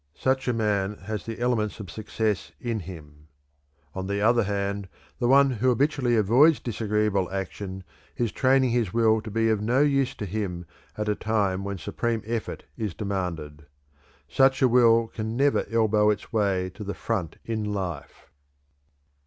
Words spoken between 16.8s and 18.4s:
the front in life."